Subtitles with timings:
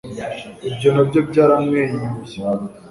[0.69, 2.35] Ibyo na byo byaramwenyuye